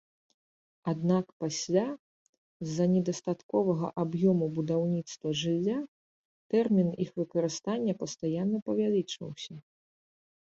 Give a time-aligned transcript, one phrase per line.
[0.91, 1.83] Аднак пасля,
[2.69, 5.75] з-за недастатковага аб'ёму будаўніцтва жылля,
[6.53, 9.53] тэрмін іх выкарыстання пастаянна павялічваўся.